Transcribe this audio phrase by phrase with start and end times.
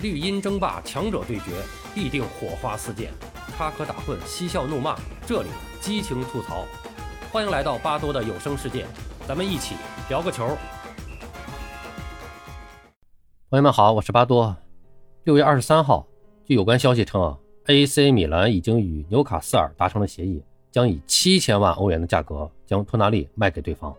[0.00, 1.50] 绿茵争霸，强者对决，
[1.92, 3.10] 必定火花四溅，
[3.56, 5.48] 插科打诨，嬉笑怒骂，这里
[5.80, 6.64] 激情吐槽。
[7.32, 8.86] 欢迎来到巴多的有声世界，
[9.26, 9.74] 咱们一起
[10.08, 10.56] 聊个球。
[13.50, 14.56] 朋友们好，我是巴多。
[15.24, 16.06] 六月二十三号，
[16.44, 17.36] 据有关消息称啊
[17.66, 20.40] ，AC 米兰已经与纽卡斯尔达成了协议，
[20.70, 23.92] 将以七千万欧元的价格将托纳利卖给对方。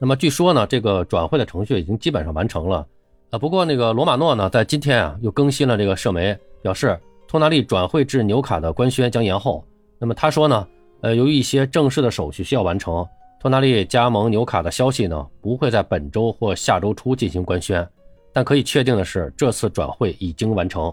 [0.00, 2.84] 那么据说呢，这个转会的程序已经基本上完成了。
[3.30, 9.62] 啊，不过那个罗马诺呢，在今天啊又更新了这个社媒，表示托纳利转会至纽卡的官宣将延后。
[9.98, 10.66] 那么他说呢，
[11.02, 13.06] 呃，由于一些正式的手续需要完成，
[13.38, 17.86] 托纳利加盟纽卡的消息呢不会在本周或下周初进行官宣。
[18.32, 20.90] 但可以确定的是，这次转会已经完成。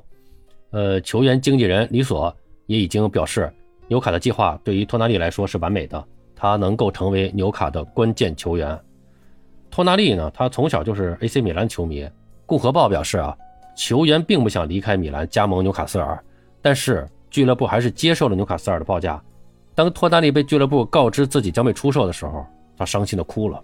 [0.71, 3.49] 呃，球员经纪人里索也已经表示，
[3.87, 6.03] 纽卡的计划对于托纳利来说是完美的，
[6.35, 8.77] 他能够成为纽卡的关键球员。
[9.71, 12.05] 托纳利呢，他从小就是 AC 米兰球迷。
[12.45, 13.35] 共和报表示啊，
[13.75, 16.23] 球员并不想离开米兰加盟纽卡斯尔，
[16.61, 19.21] 但是俱乐部还是接受了纽卡斯尔的报价。
[19.73, 22.45] 当托纳利被俱乐部告知自己将被出售的时候，
[22.77, 23.61] 他伤心的哭了。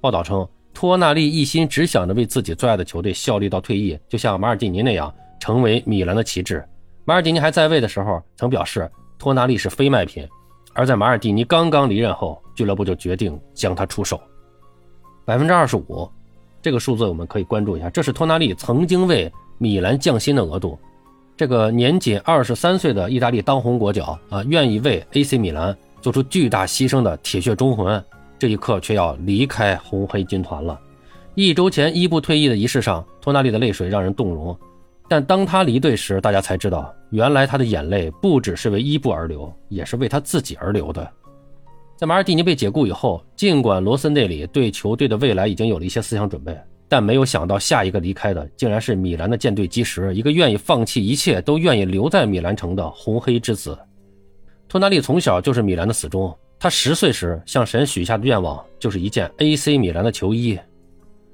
[0.00, 6.62] 报道称，托纳利一心只想着为自己最爱的球队效力到退役，就像马尔蒂尼那样成为米兰的旗帜。
[7.04, 10.28] 马尔蒂尼还在位的时候曾表示，托纳利是非卖品。
[10.74, 14.20] 而在马尔蒂尼刚刚离任后，俱乐部就决定将他出售，
[15.24, 16.08] 百分之二十五。
[16.60, 20.78] 这个数字我们可以关注一下，这是托纳利曾经为米兰降薪的额度。
[21.36, 28.04] 这个年仅二十三岁的意大利当红国脚啊，愿意为 AC 米兰做出巨大牺牲的铁血忠魂，
[28.38, 30.78] 这一刻却要离开红黑军团了。
[31.36, 34.58] 一周前伊布退役的仪式上，托纳利的泪水让人动容，
[35.08, 41.08] 但当他离队时，大家才知道，原来他的眼泪不只是为伊布而流，也是为他自己而流的。
[41.98, 46.56] 在马尔蒂尼被解雇以后，尽管罗森内里对球队的未来已经有了一些思想准备，
[46.88, 53.76] 但没有想到下一个离开的竟然是米兰的舰队基石，一个愿意放弃一切都愿意留在米兰城的红黑之子。
[54.68, 60.56] 托纳利从小就是米兰的死忠，他十岁时向神许下的愿望就是一件 AC 米兰的球衣。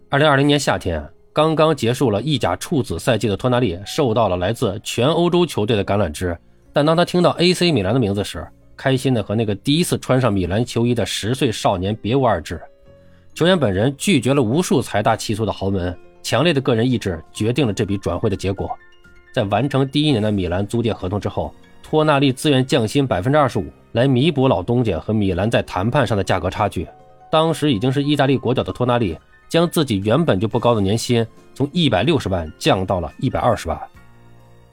[0.09, 6.35] 二零二零年夏天，刚刚结束了意甲处子赛季的托纳利受到了来自全欧洲球队的橄榄枝，
[6.73, 12.61] 但当他听到 AC 米兰的名字时，开心的和那个第一次穿上米兰球衣的十岁少年别无二致。
[13.35, 18.71] 球员本人拒绝了无数财大气粗的豪门，强烈的个人意志决定了这笔转会的结果。
[19.33, 21.53] 在完成第一年的米兰租借合同之后，
[21.83, 26.87] 托纳利自愿降薪百分之二十五，来弥补老东家和米兰在谈判上的价格差距。
[27.31, 29.19] 当时已经是意大利国脚的托纳利，
[29.49, 33.77] 将自己原本就不高的年薪从一百六十万降到了一百二十万。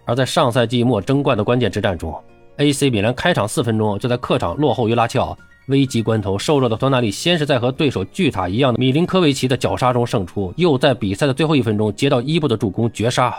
[0.05, 2.13] 而在上赛季末争冠的关键之战中
[2.61, 5.35] ，AC 米兰开场四分钟就在客场落后于拉齐奥，
[5.67, 13.35] 危急关头瘦弱的托纳利先是在和对手巨塔一样的米林科维奇的绞杀中胜出，又在比赛的最后一分钟接到伊布的助攻绝杀。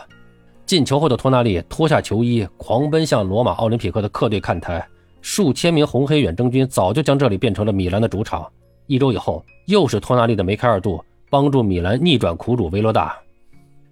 [0.67, 4.85] 进球后的托纳利脱下球衣，狂奔向罗马奥林匹克的客队看台。
[5.21, 8.45] 数千名红黑远征军早就将这里变成了米兰的主场。
[8.87, 13.13] 一周以后，又是托纳利的梅开二度，帮助米兰逆转苦主维罗纳。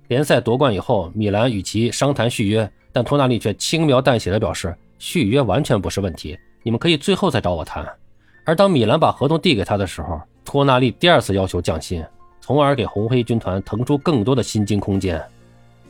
[0.08, 4.74] 联赛夺冠以后，米兰与其商谈续约，但托纳利却轻描淡写的表示。
[5.00, 7.84] 续约完全不是问题，你们可以最后再找我谈。
[8.44, 12.04] 而当米兰把合同递给他的时候，托纳利第二次要求降薪，
[12.40, 15.20] 从而给红黑军团腾出更多的薪金空间。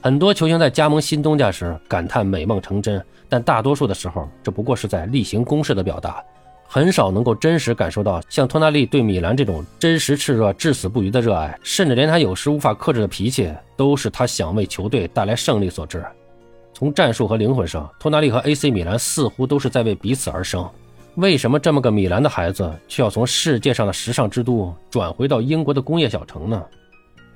[0.01, 6.23] 很多球星在加盟新东家时感叹美梦成真，但大多数的时候，这不过是在例行公事的表达，
[6.69, 16.05] 很少能够真实感受到像托纳利对米兰这种真实炽热、至死不渝的热爱，甚至连他有时无法克制的脾气，都是他想为球队带来胜利所致。
[16.81, 20.67] 从战术和灵魂上，托纳利和 AC 米兰似乎都是在为彼此而生。
[21.17, 26.67] 为什么这么个米兰的孩子，却要从世界上的时尚之都转回到英国的工业小城呢？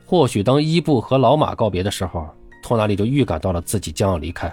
[0.06, 2.26] 或许当伊布和老马告别的时候，
[2.62, 4.50] 托纳利就预感到了自己将要离开。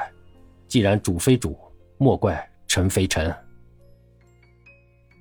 [0.67, 1.57] 既然主非主，
[1.97, 3.33] 莫怪臣非臣。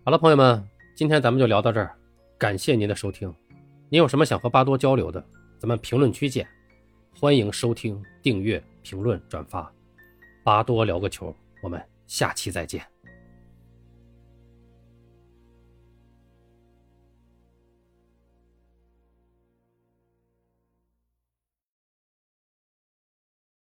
[0.05, 0.61] 好了，朋友们，
[0.97, 1.95] 今天咱们就聊到这儿，
[2.37, 3.33] 感谢您的收听。
[3.89, 5.25] 您有什么想和巴多交流的，
[5.61, 6.45] 咱们评论区见。
[7.17, 8.61] 欢迎收听、订阅。
[8.83, 9.73] 评论转发，
[10.43, 12.85] 巴多聊个球，我们下期再见。